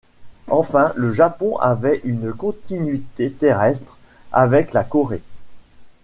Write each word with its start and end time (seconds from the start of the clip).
Enfin 0.47 0.93
le 0.95 1.13
Japon 1.13 1.57
avait 1.57 2.01
une 2.03 2.33
continuité 2.33 3.31
terrestre 3.31 3.99
avec 4.31 4.73
la 4.73 4.83
Corée. 4.83 5.21